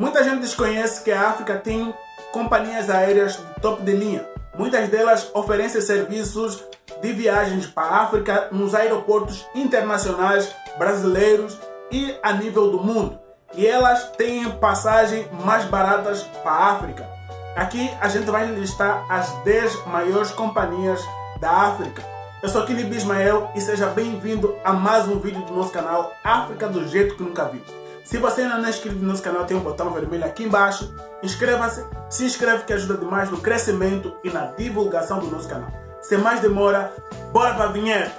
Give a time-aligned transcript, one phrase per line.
[0.00, 1.94] Muita gente desconhece que a África tem
[2.32, 4.26] companhias aéreas top de linha.
[4.56, 6.64] Muitas delas oferecem serviços
[7.02, 11.58] de viagens para a África nos aeroportos internacionais brasileiros
[11.92, 13.18] e a nível do mundo.
[13.54, 17.06] E elas têm passagem mais baratas para a África.
[17.54, 20.98] Aqui a gente vai listar as 10 maiores companhias
[21.40, 22.02] da África.
[22.42, 26.68] Eu sou Kili Bismael e seja bem-vindo a mais um vídeo do nosso canal África
[26.68, 27.60] do Jeito que Nunca Viu.
[28.04, 30.92] Se você ainda não é inscrito no nosso canal, tem um botão vermelho aqui embaixo.
[31.22, 35.70] Inscreva-se, se inscreve que ajuda demais no crescimento e na divulgação do nosso canal.
[36.00, 36.92] Sem mais demora,
[37.32, 38.10] bora para a vinheta!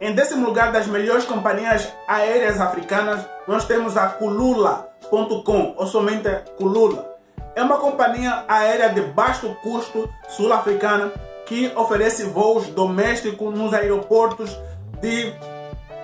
[0.00, 6.28] Em décimo lugar das melhores companhias aéreas africanas, nós temos a Kulula.com, ou somente
[6.58, 7.11] Kulula.
[7.54, 11.12] É uma companhia aérea de baixo custo sul-africana
[11.46, 14.58] que oferece voos domésticos nos aeroportos
[15.00, 15.34] de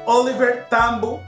[0.05, 1.20] Oliver Tambo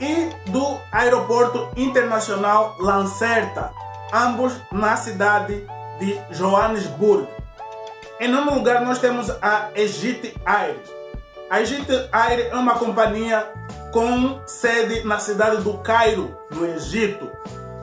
[0.00, 3.72] e do Aeroporto Internacional Lancerta,
[4.12, 5.66] ambos na cidade
[5.98, 7.26] de Johannesburg.
[8.20, 10.76] Em nono lugar, nós temos a Egypt Air.
[11.50, 13.48] A Egypt Air é uma companhia
[13.92, 17.30] com sede na cidade do Cairo, no Egito.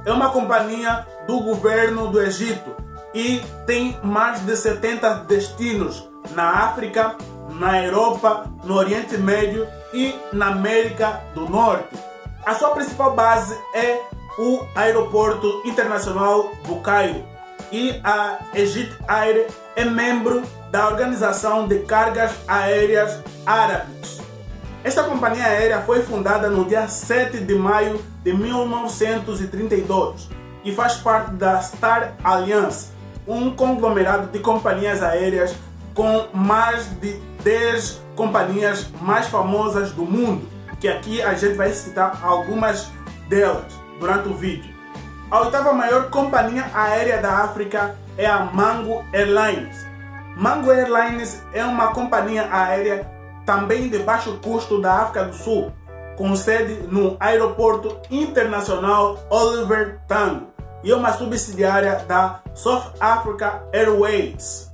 [0.06, 2.76] É uma companhia do governo do Egito
[3.14, 7.16] e tem mais de 70 destinos na África,
[7.52, 11.96] na Europa, no Oriente Médio e na América do Norte.
[12.46, 14.02] A sua principal base é
[14.38, 17.24] o Aeroporto Internacional do Cairo
[17.72, 24.20] e a Egypt Air é membro da Organização de Cargas Aéreas Árabes.
[24.84, 31.32] Esta companhia aérea foi fundada no dia 7 de maio de 1932 e faz parte
[31.32, 32.92] da Star Alliance,
[33.28, 35.56] um conglomerado de companhias aéreas
[35.94, 40.48] com mais de 10 companhias mais famosas do mundo,
[40.80, 42.90] que aqui a gente vai citar algumas
[43.28, 43.66] delas
[44.00, 44.72] durante o vídeo.
[45.30, 49.86] A oitava maior companhia aérea da África é a Mango Airlines.
[50.36, 53.10] Mango Airlines é uma companhia aérea
[53.46, 55.72] também de baixo custo da África do Sul,
[56.18, 60.51] com sede no Aeroporto Internacional Oliver Tambo
[60.84, 64.72] e é uma subsidiária da South Africa Airways.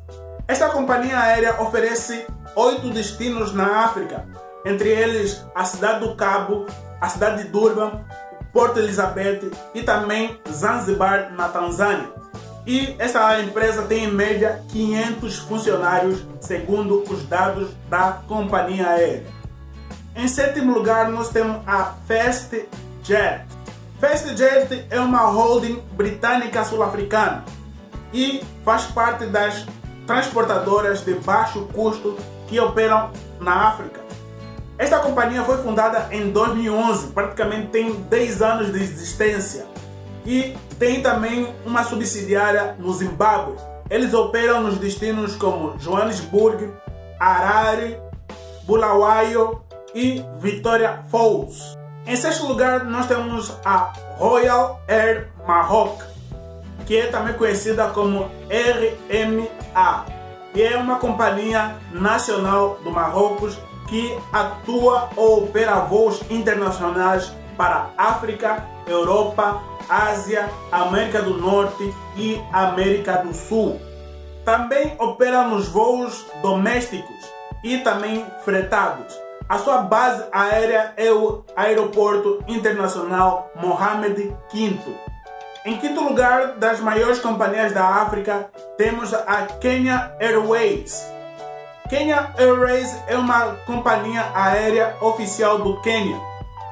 [0.48, 2.26] Esta companhia aérea oferece
[2.56, 4.26] oito destinos na África,
[4.66, 6.66] entre eles a cidade do Cabo,
[7.00, 8.04] a cidade de Durban,
[8.52, 12.10] Porto Elizabeth e também Zanzibar, na Tanzânia.
[12.66, 19.26] E essa empresa tem em média 500 funcionários, segundo os dados da companhia aérea.
[20.16, 23.47] Em sétimo lugar, nós temos a FastJet.
[24.00, 27.44] FastJet é uma holding britânica sul-africana
[28.14, 29.66] e faz parte das
[30.06, 32.16] transportadoras de baixo custo
[32.48, 34.00] que operam na África.
[34.78, 39.66] Esta companhia foi fundada em 2011, praticamente tem 10 anos de existência
[40.24, 43.56] e tem também uma subsidiária no Zimbábue.
[43.90, 46.72] Eles operam nos destinos como Johannesburg,
[47.20, 47.98] Harare,
[48.64, 49.62] Bulawayo
[49.96, 51.77] e Victoria Falls.
[52.08, 56.02] Em sexto lugar, nós temos a Royal Air Maroc,
[56.86, 60.06] que é também conhecida como RMA,
[60.56, 63.60] e é uma companhia nacional do Marrocos
[63.90, 73.18] que atua ou opera voos internacionais para África, Europa, Ásia, América do Norte e América
[73.18, 73.82] do Sul.
[74.46, 77.18] Também opera nos voos domésticos
[77.62, 79.27] e também fretados.
[79.50, 84.78] A sua base aérea é o Aeroporto Internacional Mohammed V.
[85.66, 91.10] Em quinto lugar das maiores companhias da África, temos a Kenya Airways.
[91.90, 96.20] Kenya Airways é uma companhia aérea oficial do Quênia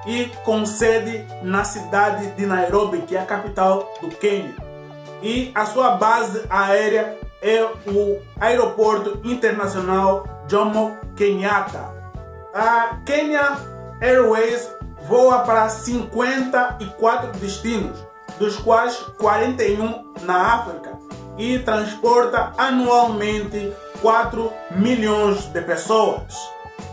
[0.05, 4.55] e com sede na cidade de Nairobi, que é a capital do Quênia.
[5.21, 11.94] E a sua base aérea é o Aeroporto Internacional Jomo Kenyatta.
[12.57, 13.57] A Kenya
[13.99, 14.71] Airways
[15.09, 17.99] voa para 54 destinos,
[18.39, 20.97] dos quais 41 na África,
[21.37, 26.33] e transporta anualmente 4 milhões de pessoas.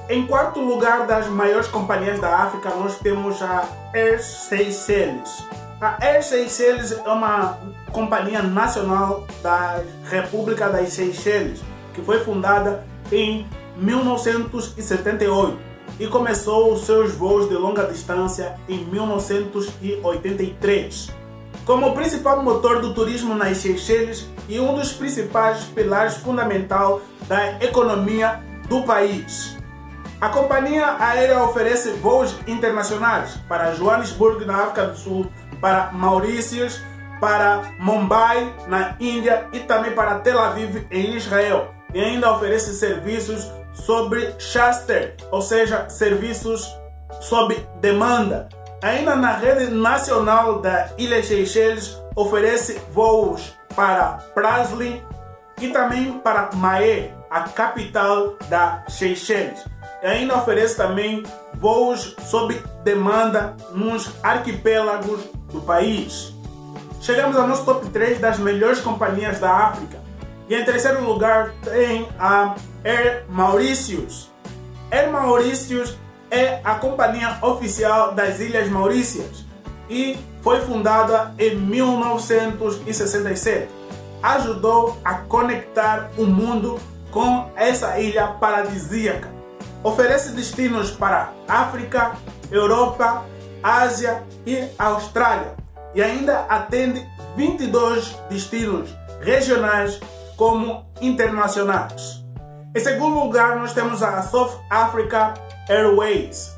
[0.09, 5.45] Em quarto lugar das maiores companhias da África, nós temos a Air Seychelles.
[5.81, 7.57] A Air Seychelles é uma
[7.93, 9.81] companhia nacional da
[10.11, 11.61] República das Seychelles,
[11.95, 13.47] que foi fundada em
[13.77, 15.59] 1978
[15.99, 21.23] e começou seus voos de longa distância em 1983.
[21.65, 28.43] como principal motor do turismo nas Seychelles e um dos principais pilares fundamental da economia
[28.69, 29.57] do país.
[30.21, 35.27] A companhia aérea oferece voos internacionais para Joanesburgo, na África do Sul,
[35.61, 36.81] para Maurícios,
[37.21, 41.73] para Mumbai, na Índia e também para Tel Aviv, em Israel.
[41.95, 46.75] E ainda oferece serviços sobre charter, ou seja, serviços
[47.21, 48.49] sob demanda.
[48.83, 55.01] Ainda na rede nacional da Ilha Seychelles oferece voos para Praslin
[55.61, 59.65] e também para Mahé, a capital da Seychelles.
[60.03, 61.23] E ainda oferece também
[61.55, 65.21] voos sob demanda nos arquipélagos
[65.53, 66.35] do país.
[67.01, 70.02] Chegamos ao nosso top 3 das melhores companhias da África.
[70.55, 72.55] Em terceiro lugar tem a
[72.85, 74.31] Air Mauritius.
[74.91, 75.97] Air Mauritius
[76.31, 79.47] é a companhia oficial das Ilhas Maurícias
[79.89, 83.67] e foi fundada em 1967.
[84.23, 86.79] Ajudou a conectar o mundo
[87.11, 89.31] com essa ilha paradisíaca.
[89.83, 92.13] Oferece destinos para África,
[92.51, 93.25] Europa,
[93.63, 95.55] Ásia e Austrália
[95.95, 97.07] e ainda atende
[97.37, 99.99] 22 destinos regionais
[100.37, 102.23] como internacionais.
[102.75, 105.35] Em segundo lugar, nós temos a South Africa
[105.69, 106.57] Airways.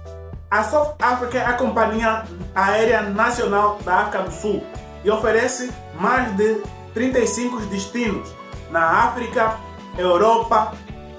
[0.50, 2.24] A South Africa é a companhia
[2.54, 4.62] aérea nacional da África do Sul
[5.02, 6.62] e oferece mais de
[6.94, 8.32] 35 destinos
[8.70, 9.56] na África,
[9.98, 10.72] Europa,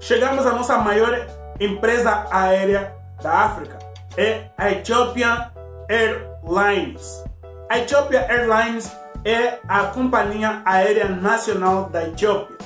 [0.00, 1.26] Chegamos à nossa maior
[1.60, 3.78] empresa aérea da África,
[4.16, 5.50] é a Ethiopian
[5.88, 7.24] Airlines.
[7.68, 8.90] A Airlines
[9.24, 12.56] é a companhia aérea nacional da Etiópia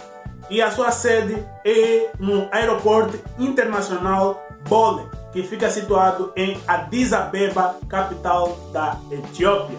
[0.51, 7.77] e a sua sede é no Aeroporto Internacional Bole, que fica situado em Addis Abeba,
[7.89, 9.79] capital da Etiópia.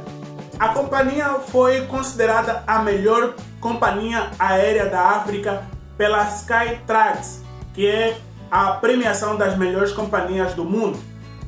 [0.60, 5.64] A companhia foi considerada a melhor companhia aérea da África
[5.98, 7.44] pela Skytrax,
[7.74, 8.18] que é
[8.50, 11.00] a premiação das melhores companhias do mundo,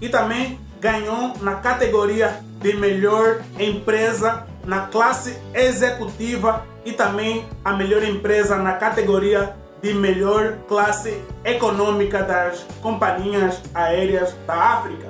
[0.02, 8.04] e também ganhou na categoria de melhor empresa na classe executiva e também a melhor
[8.04, 15.08] empresa na categoria de melhor classe econômica das companhias aéreas da África.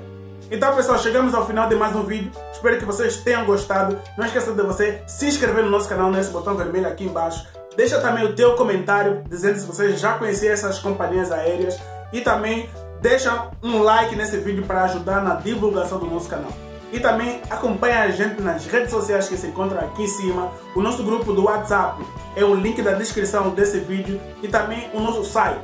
[0.51, 2.31] Então pessoal, chegamos ao final de mais um vídeo.
[2.51, 3.99] Espero que vocês tenham gostado.
[4.17, 7.47] Não esqueça de você se inscrever no nosso canal nesse botão vermelho aqui embaixo.
[7.75, 11.79] Deixa também o teu comentário dizendo se você já conhecia essas companhias aéreas
[12.13, 12.69] e também
[13.01, 16.51] deixa um like nesse vídeo para ajudar na divulgação do nosso canal.
[16.91, 20.51] E também acompanha a gente nas redes sociais que se encontram aqui em cima.
[20.75, 22.03] O nosso grupo do WhatsApp
[22.35, 25.59] é o link da descrição desse vídeo e também o nosso site.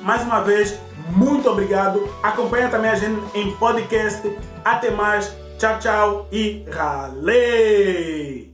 [0.00, 0.78] Mais uma vez,
[1.10, 2.08] muito obrigado.
[2.22, 4.30] Acompanha também a gente em podcast.
[4.64, 5.34] Até mais.
[5.58, 8.49] Tchau, tchau e ralei!